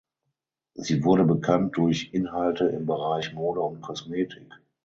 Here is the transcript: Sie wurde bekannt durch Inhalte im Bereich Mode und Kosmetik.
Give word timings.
Sie 0.73 1.03
wurde 1.03 1.25
bekannt 1.25 1.77
durch 1.77 2.09
Inhalte 2.11 2.65
im 2.65 2.87
Bereich 2.87 3.35
Mode 3.35 3.61
und 3.61 3.81
Kosmetik. 3.81 4.51